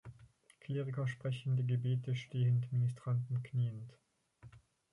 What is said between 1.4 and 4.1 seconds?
die Gebete stehend, Ministranten kniend.